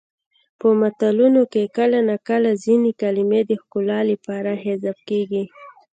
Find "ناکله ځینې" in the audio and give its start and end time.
2.09-2.91